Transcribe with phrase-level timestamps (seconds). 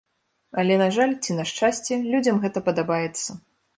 [0.61, 3.29] Але на жаль, ці на шчасце, людзям гэта падабаецца.